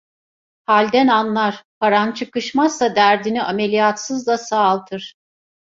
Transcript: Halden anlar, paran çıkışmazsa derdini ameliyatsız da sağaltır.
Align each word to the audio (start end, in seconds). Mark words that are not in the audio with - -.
Halden 0.67 1.07
anlar, 1.07 1.65
paran 1.79 2.11
çıkışmazsa 2.11 2.95
derdini 2.95 3.43
ameliyatsız 3.43 4.27
da 4.27 4.37
sağaltır. 4.37 5.15